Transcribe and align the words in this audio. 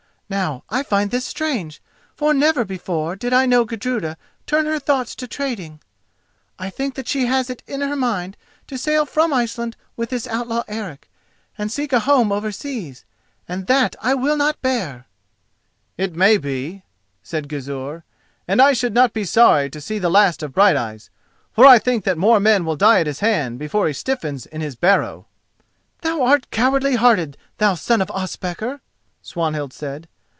Now 0.31 0.63
I 0.69 0.81
find 0.83 1.11
this 1.11 1.25
strange, 1.25 1.81
for 2.15 2.33
never 2.33 2.63
before 2.63 3.17
did 3.17 3.33
I 3.33 3.45
know 3.45 3.65
Gudruda 3.65 4.15
turn 4.47 4.65
her 4.65 4.79
thoughts 4.79 5.13
to 5.15 5.27
trading. 5.27 5.81
I 6.57 6.69
think 6.69 6.95
that 6.95 7.09
she 7.09 7.25
has 7.25 7.49
it 7.49 7.61
in 7.67 7.81
her 7.81 7.97
mind 7.97 8.37
to 8.67 8.77
sail 8.77 9.05
from 9.05 9.33
Iceland 9.33 9.75
with 9.97 10.09
this 10.09 10.27
outlaw 10.27 10.63
Eric, 10.69 11.09
and 11.57 11.69
seek 11.69 11.91
a 11.91 11.99
home 11.99 12.31
over 12.31 12.49
seas, 12.49 13.03
and 13.45 13.67
that 13.67 13.97
I 14.01 14.13
will 14.13 14.37
not 14.37 14.61
bear." 14.61 15.05
"It 15.97 16.15
may 16.15 16.37
be," 16.37 16.83
said 17.21 17.49
Gizur, 17.49 18.05
"and 18.47 18.61
I 18.61 18.71
should 18.71 18.93
not 18.93 19.11
be 19.11 19.25
sorry 19.25 19.69
to 19.69 19.81
see 19.81 19.99
the 19.99 20.09
last 20.09 20.41
of 20.41 20.53
Brighteyes, 20.53 21.09
for 21.51 21.65
I 21.65 21.77
think 21.77 22.05
that 22.05 22.17
more 22.17 22.39
men 22.39 22.63
will 22.63 22.77
die 22.77 23.01
at 23.01 23.07
his 23.07 23.19
hand 23.19 23.59
before 23.59 23.85
he 23.85 23.91
stiffens 23.93 24.45
in 24.45 24.61
his 24.61 24.77
barrow." 24.77 25.27
"Thou 26.03 26.21
art 26.23 26.49
cowardly 26.51 26.95
hearted, 26.95 27.35
thou 27.57 27.75
son 27.75 28.01
of 28.01 28.09
Ospakar!" 28.11 28.79
Swanhild 29.21 29.73
said. 29.73 30.07